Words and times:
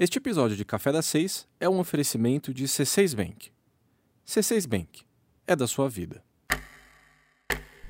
Este 0.00 0.18
episódio 0.18 0.56
de 0.56 0.64
Café 0.64 0.92
das 0.92 1.06
Seis 1.06 1.44
é 1.58 1.68
um 1.68 1.80
oferecimento 1.80 2.54
de 2.54 2.66
C6 2.66 3.16
Bank. 3.16 3.50
C6 4.24 4.64
Bank 4.64 5.00
é 5.44 5.56
da 5.56 5.66
sua 5.66 5.88
vida. 5.88 6.22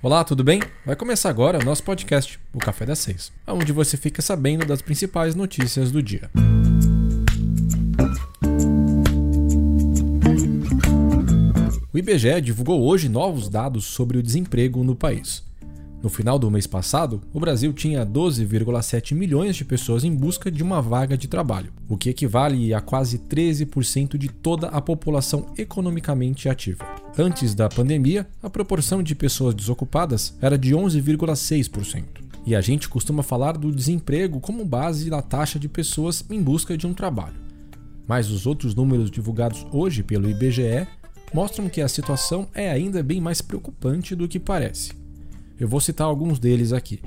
Olá, 0.01 0.25
tudo 0.25 0.43
bem? 0.43 0.63
Vai 0.87 0.97
começar 0.97 1.29
agora 1.29 1.59
o 1.59 1.63
nosso 1.63 1.85
podcast, 1.85 2.41
o 2.55 2.59
Café 2.61 2.87
das 2.87 3.01
Seis, 3.01 3.31
onde 3.47 3.75
você 3.75 3.99
fica 3.99 4.23
sabendo 4.23 4.65
das 4.65 4.81
principais 4.81 5.35
notícias 5.35 5.93
do 5.93 6.03
dia. 6.03 6.31
O 11.93 11.99
IBGE 11.99 12.41
divulgou 12.41 12.87
hoje 12.87 13.11
novos 13.11 13.51
dados 13.51 13.85
sobre 13.85 14.17
o 14.17 14.23
desemprego 14.23 14.83
no 14.83 14.97
país. 14.97 15.47
No 16.01 16.09
final 16.09 16.39
do 16.39 16.49
mês 16.49 16.65
passado, 16.65 17.21
o 17.33 17.41
Brasil 17.41 17.73
tinha 17.73 18.07
12,7 18.07 19.17
milhões 19.17 19.57
de 19.57 19.65
pessoas 19.65 20.05
em 20.05 20.15
busca 20.15 20.49
de 20.49 20.63
uma 20.63 20.81
vaga 20.81 21.19
de 21.19 21.27
trabalho, 21.27 21.73
o 21.89 21.97
que 21.97 22.11
equivale 22.11 22.73
a 22.73 22.81
quase 22.81 23.19
13% 23.19 24.17
de 24.17 24.29
toda 24.29 24.69
a 24.69 24.81
população 24.81 25.47
economicamente 25.59 26.49
ativa. 26.49 26.87
Antes 27.19 27.53
da 27.53 27.69
pandemia, 27.69 28.29
a 28.41 28.49
proporção 28.49 29.03
de 29.03 29.13
pessoas 29.17 29.55
desocupadas 29.55 30.35
era 30.41 30.57
de 30.57 30.73
11,6%. 30.73 32.05
E 32.47 32.55
a 32.55 32.61
gente 32.61 32.89
costuma 32.89 33.25
falar 33.25 33.59
do 33.59 33.73
desemprego 33.73 34.39
como 34.39 34.65
base 34.65 35.11
da 35.11 35.21
taxa 35.21 35.59
de 35.59 35.69
pessoas 35.69 36.25
em 36.31 36.41
busca 36.41 36.79
de 36.79 36.87
um 36.87 36.95
trabalho. 36.95 37.35
Mas 38.07 38.31
os 38.31 38.47
outros 38.47 38.73
números 38.73 39.11
divulgados 39.11 39.67
hoje 39.73 40.05
pelo 40.05 40.31
IBGE 40.31 40.87
mostram 41.35 41.69
que 41.69 41.81
a 41.81 41.89
situação 41.89 42.49
é 42.55 42.71
ainda 42.71 43.03
bem 43.03 43.21
mais 43.21 43.43
preocupante 43.43 44.15
do 44.15 44.29
que 44.29 44.39
parece. 44.39 44.98
Eu 45.59 45.69
vou 45.69 45.81
citar 45.81 46.07
alguns 46.07 46.39
deles 46.39 46.73
aqui. 46.73 47.01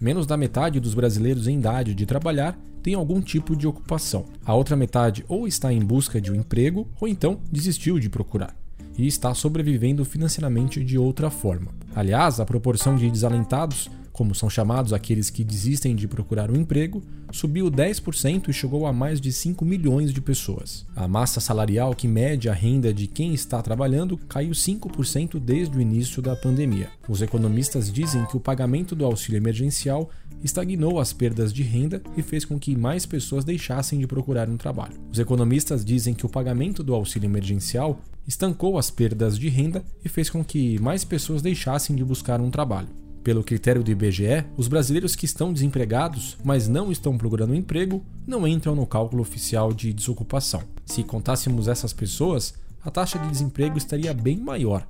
Menos 0.00 0.26
da 0.26 0.36
metade 0.36 0.80
dos 0.80 0.94
brasileiros 0.94 1.46
em 1.46 1.58
idade 1.58 1.94
de 1.94 2.04
trabalhar 2.04 2.58
tem 2.82 2.94
algum 2.94 3.20
tipo 3.20 3.54
de 3.54 3.66
ocupação. 3.66 4.26
A 4.44 4.54
outra 4.54 4.76
metade 4.76 5.24
ou 5.28 5.46
está 5.46 5.72
em 5.72 5.80
busca 5.80 6.20
de 6.20 6.32
um 6.32 6.34
emprego 6.34 6.88
ou 7.00 7.06
então 7.06 7.40
desistiu 7.50 7.98
de 7.98 8.10
procurar 8.10 8.63
e 8.96 9.06
está 9.06 9.34
sobrevivendo 9.34 10.04
financeiramente 10.04 10.84
de 10.84 10.98
outra 10.98 11.30
forma. 11.30 11.72
Aliás, 11.94 12.40
a 12.40 12.44
proporção 12.44 12.96
de 12.96 13.10
desalentados 13.10 13.90
como 14.14 14.32
são 14.32 14.48
chamados 14.48 14.92
aqueles 14.92 15.28
que 15.28 15.42
desistem 15.42 15.96
de 15.96 16.06
procurar 16.06 16.48
um 16.48 16.54
emprego, 16.54 17.02
subiu 17.32 17.68
10% 17.68 18.48
e 18.48 18.52
chegou 18.52 18.86
a 18.86 18.92
mais 18.92 19.20
de 19.20 19.32
5 19.32 19.64
milhões 19.64 20.12
de 20.12 20.20
pessoas. 20.20 20.86
A 20.94 21.08
massa 21.08 21.40
salarial 21.40 21.96
que 21.96 22.06
mede 22.06 22.48
a 22.48 22.54
renda 22.54 22.94
de 22.94 23.08
quem 23.08 23.34
está 23.34 23.60
trabalhando 23.60 24.16
caiu 24.28 24.52
5% 24.52 25.40
desde 25.40 25.76
o 25.76 25.80
início 25.80 26.22
da 26.22 26.36
pandemia. 26.36 26.90
Os 27.08 27.22
economistas 27.22 27.92
dizem 27.92 28.24
que 28.26 28.36
o 28.36 28.40
pagamento 28.40 28.94
do 28.94 29.04
auxílio 29.04 29.36
emergencial 29.36 30.08
estagnou 30.44 31.00
as 31.00 31.12
perdas 31.12 31.52
de 31.52 31.64
renda 31.64 32.00
e 32.16 32.22
fez 32.22 32.44
com 32.44 32.56
que 32.56 32.76
mais 32.76 33.04
pessoas 33.04 33.44
deixassem 33.44 33.98
de 33.98 34.06
procurar 34.06 34.48
um 34.48 34.56
trabalho. 34.56 34.94
Os 35.10 35.18
economistas 35.18 35.84
dizem 35.84 36.14
que 36.14 36.24
o 36.24 36.28
pagamento 36.28 36.84
do 36.84 36.94
auxílio 36.94 37.26
emergencial 37.26 38.00
estancou 38.26 38.78
as 38.78 38.90
perdas 38.90 39.38
de 39.38 39.48
renda 39.48 39.84
e 40.04 40.08
fez 40.08 40.30
com 40.30 40.44
que 40.44 40.78
mais 40.80 41.04
pessoas 41.04 41.42
deixassem 41.42 41.94
de 41.94 42.04
buscar 42.04 42.40
um 42.40 42.50
trabalho. 42.50 42.88
Pelo 43.22 43.42
critério 43.42 43.82
do 43.82 43.90
IBGE, 43.90 44.44
os 44.56 44.68
brasileiros 44.68 45.16
que 45.16 45.24
estão 45.24 45.52
desempregados, 45.52 46.36
mas 46.44 46.68
não 46.68 46.92
estão 46.92 47.16
procurando 47.16 47.54
emprego, 47.54 48.04
não 48.26 48.46
entram 48.46 48.74
no 48.74 48.86
cálculo 48.86 49.22
oficial 49.22 49.72
de 49.72 49.92
desocupação. 49.94 50.62
Se 50.84 51.02
contássemos 51.02 51.66
essas 51.66 51.92
pessoas, 51.92 52.54
a 52.84 52.90
taxa 52.90 53.18
de 53.18 53.30
desemprego 53.30 53.78
estaria 53.78 54.12
bem 54.12 54.36
maior, 54.36 54.86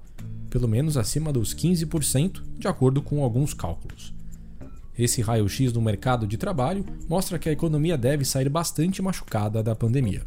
pelo 0.50 0.66
menos 0.66 0.96
acima 0.96 1.32
dos 1.32 1.54
15%, 1.54 2.42
de 2.58 2.66
acordo 2.66 3.00
com 3.00 3.22
alguns 3.22 3.54
cálculos. 3.54 4.12
Esse 4.98 5.22
raio-x 5.22 5.72
do 5.72 5.80
mercado 5.80 6.26
de 6.26 6.36
trabalho 6.36 6.84
mostra 7.08 7.38
que 7.38 7.48
a 7.48 7.52
economia 7.52 7.96
deve 7.96 8.24
sair 8.24 8.48
bastante 8.48 9.02
machucada 9.02 9.62
da 9.62 9.74
pandemia. 9.74 10.22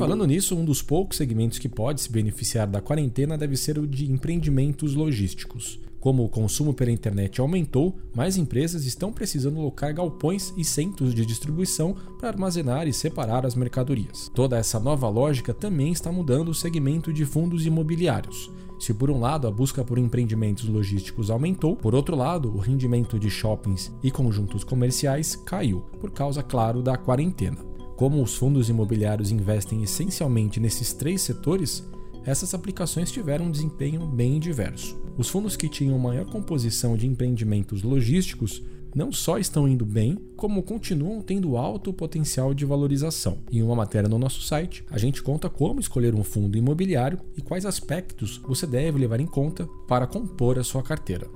Falando 0.00 0.26
nisso, 0.26 0.56
um 0.56 0.64
dos 0.64 0.80
poucos 0.80 1.18
segmentos 1.18 1.58
que 1.58 1.68
pode 1.68 2.00
se 2.00 2.10
beneficiar 2.10 2.66
da 2.66 2.80
quarentena 2.80 3.36
deve 3.36 3.54
ser 3.54 3.78
o 3.78 3.86
de 3.86 4.10
empreendimentos 4.10 4.94
logísticos. 4.94 5.78
Como 6.00 6.24
o 6.24 6.28
consumo 6.30 6.72
pela 6.72 6.90
internet 6.90 7.38
aumentou, 7.38 7.94
mais 8.14 8.38
empresas 8.38 8.86
estão 8.86 9.12
precisando 9.12 9.60
locar 9.60 9.92
galpões 9.92 10.54
e 10.56 10.64
centros 10.64 11.14
de 11.14 11.26
distribuição 11.26 11.94
para 12.18 12.30
armazenar 12.30 12.88
e 12.88 12.94
separar 12.94 13.44
as 13.44 13.54
mercadorias. 13.54 14.30
Toda 14.34 14.56
essa 14.56 14.80
nova 14.80 15.06
lógica 15.10 15.52
também 15.52 15.92
está 15.92 16.10
mudando 16.10 16.48
o 16.48 16.54
segmento 16.54 17.12
de 17.12 17.26
fundos 17.26 17.66
imobiliários. 17.66 18.50
Se 18.78 18.94
por 18.94 19.10
um 19.10 19.20
lado 19.20 19.46
a 19.46 19.50
busca 19.50 19.84
por 19.84 19.98
empreendimentos 19.98 20.66
logísticos 20.66 21.28
aumentou, 21.28 21.76
por 21.76 21.94
outro 21.94 22.16
lado 22.16 22.50
o 22.56 22.58
rendimento 22.58 23.18
de 23.18 23.28
shoppings 23.28 23.92
e 24.02 24.10
conjuntos 24.10 24.64
comerciais 24.64 25.36
caiu, 25.36 25.80
por 26.00 26.10
causa, 26.10 26.42
claro, 26.42 26.80
da 26.80 26.96
quarentena. 26.96 27.69
Como 28.00 28.22
os 28.22 28.34
fundos 28.34 28.70
imobiliários 28.70 29.30
investem 29.30 29.82
essencialmente 29.82 30.58
nesses 30.58 30.94
três 30.94 31.20
setores, 31.20 31.86
essas 32.24 32.54
aplicações 32.54 33.12
tiveram 33.12 33.44
um 33.44 33.50
desempenho 33.50 34.06
bem 34.06 34.40
diverso. 34.40 34.98
Os 35.18 35.28
fundos 35.28 35.54
que 35.54 35.68
tinham 35.68 35.98
maior 35.98 36.24
composição 36.24 36.96
de 36.96 37.06
empreendimentos 37.06 37.82
logísticos 37.82 38.62
não 38.94 39.12
só 39.12 39.36
estão 39.36 39.68
indo 39.68 39.84
bem, 39.84 40.16
como 40.34 40.62
continuam 40.62 41.20
tendo 41.20 41.58
alto 41.58 41.92
potencial 41.92 42.54
de 42.54 42.64
valorização. 42.64 43.40
Em 43.52 43.62
uma 43.62 43.76
matéria 43.76 44.08
no 44.08 44.18
nosso 44.18 44.40
site, 44.40 44.82
a 44.90 44.96
gente 44.96 45.22
conta 45.22 45.50
como 45.50 45.78
escolher 45.78 46.14
um 46.14 46.24
fundo 46.24 46.56
imobiliário 46.56 47.20
e 47.36 47.42
quais 47.42 47.66
aspectos 47.66 48.38
você 48.38 48.66
deve 48.66 48.98
levar 48.98 49.20
em 49.20 49.26
conta 49.26 49.68
para 49.86 50.06
compor 50.06 50.58
a 50.58 50.64
sua 50.64 50.82
carteira. 50.82 51.28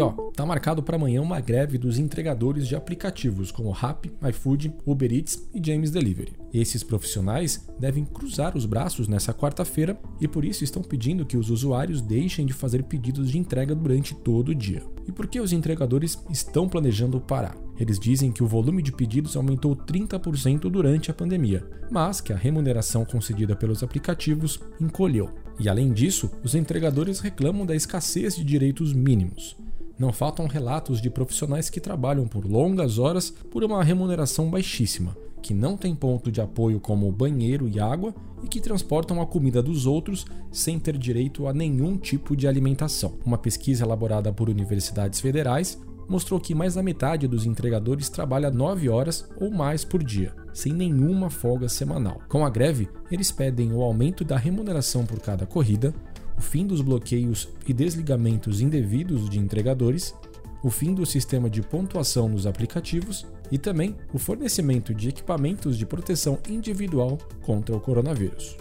E 0.00 0.02
ó, 0.02 0.12
tá 0.34 0.46
marcado 0.46 0.82
para 0.82 0.96
amanhã 0.96 1.20
uma 1.20 1.40
greve 1.40 1.76
dos 1.76 1.98
entregadores 1.98 2.66
de 2.66 2.74
aplicativos 2.74 3.52
como 3.52 3.70
Rappi, 3.70 4.10
iFood, 4.30 4.72
Uber 4.86 5.12
Eats 5.12 5.46
e 5.54 5.60
James 5.62 5.90
Delivery. 5.90 6.32
Esses 6.54 6.82
profissionais 6.82 7.68
devem 7.78 8.06
cruzar 8.06 8.56
os 8.56 8.64
braços 8.64 9.06
nessa 9.06 9.34
quarta-feira 9.34 10.00
e 10.18 10.26
por 10.26 10.42
isso 10.42 10.64
estão 10.64 10.82
pedindo 10.82 11.26
que 11.26 11.36
os 11.36 11.50
usuários 11.50 12.00
deixem 12.00 12.46
de 12.46 12.54
fazer 12.54 12.84
pedidos 12.84 13.30
de 13.30 13.36
entrega 13.36 13.74
durante 13.74 14.14
todo 14.14 14.48
o 14.48 14.54
dia. 14.54 14.82
E 15.06 15.12
por 15.12 15.26
que 15.26 15.38
os 15.38 15.52
entregadores 15.52 16.18
estão 16.30 16.66
planejando 16.66 17.20
parar? 17.20 17.54
Eles 17.78 17.98
dizem 17.98 18.32
que 18.32 18.42
o 18.42 18.46
volume 18.46 18.82
de 18.82 18.92
pedidos 18.92 19.36
aumentou 19.36 19.76
30% 19.76 20.60
durante 20.70 21.10
a 21.10 21.14
pandemia, 21.14 21.62
mas 21.90 22.22
que 22.22 22.32
a 22.32 22.36
remuneração 22.36 23.04
concedida 23.04 23.54
pelos 23.54 23.82
aplicativos 23.82 24.60
encolheu. 24.80 25.28
E 25.58 25.68
além 25.68 25.92
disso, 25.92 26.30
os 26.42 26.54
entregadores 26.54 27.20
reclamam 27.20 27.66
da 27.66 27.76
escassez 27.76 28.34
de 28.34 28.42
direitos 28.42 28.94
mínimos. 28.94 29.58
Não 30.00 30.14
faltam 30.14 30.46
relatos 30.46 30.98
de 30.98 31.10
profissionais 31.10 31.68
que 31.68 31.78
trabalham 31.78 32.26
por 32.26 32.46
longas 32.46 32.98
horas 32.98 33.28
por 33.28 33.62
uma 33.62 33.84
remuneração 33.84 34.48
baixíssima, 34.48 35.14
que 35.42 35.52
não 35.52 35.76
tem 35.76 35.94
ponto 35.94 36.32
de 36.32 36.40
apoio 36.40 36.80
como 36.80 37.12
banheiro 37.12 37.68
e 37.68 37.78
água 37.78 38.14
e 38.42 38.48
que 38.48 38.62
transportam 38.62 39.20
a 39.20 39.26
comida 39.26 39.62
dos 39.62 39.84
outros 39.84 40.24
sem 40.50 40.80
ter 40.80 40.96
direito 40.96 41.46
a 41.46 41.52
nenhum 41.52 41.98
tipo 41.98 42.34
de 42.34 42.48
alimentação. 42.48 43.18
Uma 43.26 43.36
pesquisa 43.36 43.84
elaborada 43.84 44.32
por 44.32 44.48
universidades 44.48 45.20
federais 45.20 45.78
mostrou 46.08 46.40
que 46.40 46.54
mais 46.54 46.76
da 46.76 46.82
metade 46.82 47.28
dos 47.28 47.44
entregadores 47.44 48.08
trabalha 48.08 48.50
9 48.50 48.88
horas 48.88 49.28
ou 49.36 49.50
mais 49.50 49.84
por 49.84 50.02
dia, 50.02 50.34
sem 50.50 50.72
nenhuma 50.72 51.28
folga 51.28 51.68
semanal. 51.68 52.22
Com 52.26 52.42
a 52.42 52.48
greve, 52.48 52.88
eles 53.12 53.30
pedem 53.30 53.70
o 53.74 53.82
aumento 53.82 54.24
da 54.24 54.38
remuneração 54.38 55.04
por 55.04 55.20
cada 55.20 55.44
corrida, 55.44 55.94
o 56.40 56.42
fim 56.42 56.66
dos 56.66 56.80
bloqueios 56.80 57.50
e 57.68 57.72
desligamentos 57.74 58.62
indevidos 58.62 59.28
de 59.28 59.38
entregadores, 59.38 60.14
o 60.62 60.70
fim 60.70 60.94
do 60.94 61.04
sistema 61.04 61.50
de 61.50 61.60
pontuação 61.60 62.30
nos 62.30 62.46
aplicativos 62.46 63.26
e 63.52 63.58
também 63.58 63.94
o 64.10 64.18
fornecimento 64.18 64.94
de 64.94 65.10
equipamentos 65.10 65.76
de 65.76 65.84
proteção 65.84 66.38
individual 66.48 67.18
contra 67.42 67.76
o 67.76 67.80
coronavírus. 67.80 68.56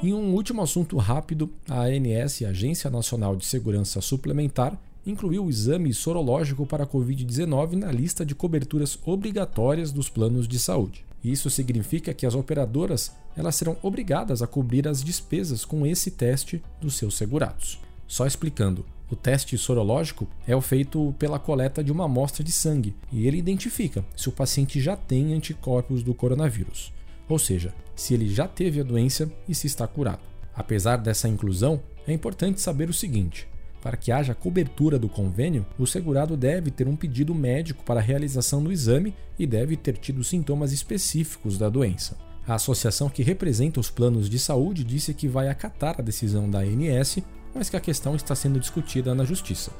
Em 0.00 0.14
um 0.14 0.32
último 0.32 0.62
assunto 0.62 0.96
rápido, 0.96 1.50
a 1.68 1.86
ANS, 1.86 2.42
Agência 2.42 2.88
Nacional 2.88 3.34
de 3.34 3.44
Segurança 3.44 4.00
Suplementar, 4.00 4.80
incluiu 5.06 5.44
o 5.44 5.50
exame 5.50 5.92
sorológico 5.92 6.66
para 6.66 6.84
a 6.84 6.86
Covid-19 6.86 7.72
na 7.72 7.92
lista 7.92 8.24
de 8.24 8.34
coberturas 8.34 8.98
obrigatórias 9.04 9.92
dos 9.92 10.08
planos 10.08 10.48
de 10.48 10.58
saúde. 10.58 11.04
Isso 11.22 11.48
significa 11.48 12.12
que 12.12 12.26
as 12.26 12.34
operadoras 12.34 13.12
elas 13.36 13.56
serão 13.56 13.76
obrigadas 13.82 14.42
a 14.42 14.46
cobrir 14.46 14.86
as 14.86 15.02
despesas 15.02 15.64
com 15.64 15.86
esse 15.86 16.10
teste 16.10 16.62
dos 16.80 16.96
seus 16.96 17.16
segurados. 17.16 17.80
Só 18.06 18.26
explicando, 18.26 18.84
o 19.10 19.16
teste 19.16 19.56
sorológico 19.56 20.26
é 20.46 20.54
o 20.54 20.60
feito 20.60 21.14
pela 21.18 21.38
coleta 21.38 21.82
de 21.82 21.92
uma 21.92 22.04
amostra 22.04 22.44
de 22.44 22.52
sangue 22.52 22.94
e 23.12 23.26
ele 23.26 23.38
identifica 23.38 24.04
se 24.16 24.28
o 24.28 24.32
paciente 24.32 24.80
já 24.80 24.96
tem 24.96 25.34
anticorpos 25.34 26.02
do 26.02 26.14
coronavírus, 26.14 26.92
ou 27.28 27.38
seja, 27.38 27.74
se 27.96 28.14
ele 28.14 28.28
já 28.28 28.46
teve 28.46 28.80
a 28.80 28.84
doença 28.84 29.30
e 29.48 29.54
se 29.54 29.66
está 29.66 29.86
curado. 29.86 30.22
Apesar 30.54 30.96
dessa 30.96 31.28
inclusão, 31.28 31.80
é 32.06 32.12
importante 32.12 32.60
saber 32.60 32.88
o 32.88 32.94
seguinte: 32.94 33.48
para 33.84 33.98
que 33.98 34.10
haja 34.10 34.34
cobertura 34.34 34.98
do 34.98 35.10
convênio, 35.10 35.66
o 35.78 35.86
segurado 35.86 36.38
deve 36.38 36.70
ter 36.70 36.88
um 36.88 36.96
pedido 36.96 37.34
médico 37.34 37.84
para 37.84 38.00
a 38.00 38.02
realização 38.02 38.64
do 38.64 38.72
exame 38.72 39.14
e 39.38 39.46
deve 39.46 39.76
ter 39.76 39.98
tido 39.98 40.24
sintomas 40.24 40.72
específicos 40.72 41.58
da 41.58 41.68
doença. 41.68 42.16
A 42.48 42.54
associação 42.54 43.10
que 43.10 43.22
representa 43.22 43.78
os 43.78 43.90
planos 43.90 44.30
de 44.30 44.38
saúde 44.38 44.82
disse 44.82 45.12
que 45.12 45.28
vai 45.28 45.48
acatar 45.48 45.96
a 45.98 46.02
decisão 46.02 46.48
da 46.48 46.60
ANS, 46.60 47.18
mas 47.54 47.68
que 47.68 47.76
a 47.76 47.80
questão 47.80 48.16
está 48.16 48.34
sendo 48.34 48.58
discutida 48.58 49.14
na 49.14 49.22
Justiça. 49.22 49.70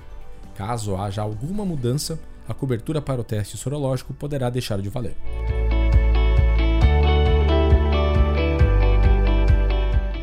Caso 0.55 0.97
haja 0.97 1.23
alguma 1.23 1.65
mudança, 1.65 2.21
a 2.47 2.53
cobertura 2.53 3.01
para 3.01 3.23
o 3.23 3.25
teste 3.25 3.57
sorológico 3.57 4.13
poderá 4.13 4.51
deixar 4.51 4.83
de 4.83 4.91
valer. 4.91 5.17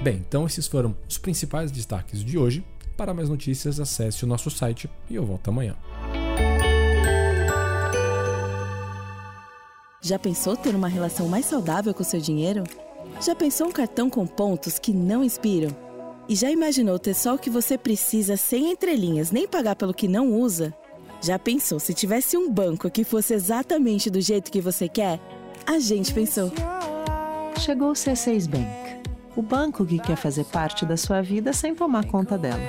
Bem, 0.04 0.18
então 0.18 0.46
esses 0.46 0.68
foram 0.68 0.96
os 1.10 1.18
principais 1.18 1.72
destaques 1.72 2.24
de 2.24 2.38
hoje. 2.38 2.64
Para 3.02 3.16
mais 3.16 3.30
notícias, 3.30 3.80
acesse 3.80 4.24
o 4.24 4.28
nosso 4.28 4.52
site 4.52 4.88
e 5.10 5.16
eu 5.16 5.26
volto 5.26 5.48
amanhã. 5.48 5.76
Já 10.00 10.20
pensou 10.20 10.56
ter 10.56 10.76
uma 10.76 10.88
relação 10.88 11.28
mais 11.28 11.48
saudável 11.48 11.96
com 11.96 12.04
o 12.04 12.06
seu 12.06 12.20
dinheiro? 12.20 12.64
Já 13.20 13.34
pensou 13.34 13.70
um 13.70 13.72
cartão 13.72 14.08
com 14.08 14.28
pontos 14.28 14.78
que 14.78 14.94
não 14.94 15.24
inspiram? 15.24 15.76
E 16.30 16.36
já 16.36 16.52
imaginou 16.52 17.00
ter 17.00 17.16
só 17.16 17.34
o 17.34 17.40
que 17.40 17.50
você 17.50 17.76
precisa 17.76 18.38
sem 18.38 18.72
entrelinhas, 18.72 19.32
nem 19.32 19.48
pagar 19.48 19.76
pelo 19.76 19.96
que 19.96 20.08
não 20.08 20.40
usa? 20.40 20.72
Já 21.24 21.40
pensou 21.40 21.80
se 21.80 21.96
tivesse 21.96 22.38
um 22.38 22.52
banco 22.52 22.88
que 22.88 23.04
fosse 23.04 23.34
exatamente 23.34 24.12
do 24.12 24.22
jeito 24.22 24.52
que 24.52 24.62
você 24.62 24.88
quer? 24.88 25.20
A 25.66 25.80
gente 25.80 26.14
pensou. 26.14 26.52
Chegou 27.58 27.90
o 27.90 27.94
C6 27.94 28.48
Bank 28.48 29.01
o 29.36 29.42
banco 29.42 29.86
que 29.86 30.00
quer 30.00 30.16
fazer 30.16 30.46
parte 30.46 30.86
da 30.86 30.98
sua 30.98 31.22
vida 31.22 31.54
sem 31.54 31.74
tomar 31.74 32.06
conta 32.06 32.38
dela. 32.38 32.62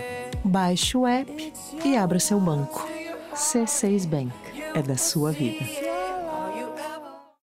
Baixe 0.45 0.97
o 0.97 1.07
app 1.07 1.53
e 1.85 1.97
abra 1.97 2.19
seu 2.19 2.41
banco. 2.41 2.89
C6 3.35 4.07
Bank 4.07 4.33
é 4.75 4.83
da 4.83 4.97
sua 4.97 5.33
vida. 5.33 5.82